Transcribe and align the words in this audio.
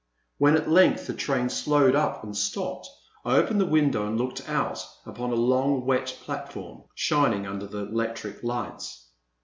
When 0.39 0.57
at 0.57 0.67
length 0.67 1.05
the 1.05 1.13
train 1.13 1.47
slowed 1.49 1.93
up 1.93 2.23
and 2.23 2.35
stopped, 2.35 2.89
I 3.23 3.35
opened 3.35 3.61
the 3.61 3.67
window 3.67 4.07
and 4.07 4.17
looked 4.17 4.49
out 4.49 4.83
upon 5.05 5.29
a 5.29 5.35
long 5.35 5.85
wet 5.85 6.17
platform, 6.23 6.85
shining 6.95 7.45
under 7.45 7.67
the 7.67 7.85
electric 7.85 8.41
lights. 8.41 9.05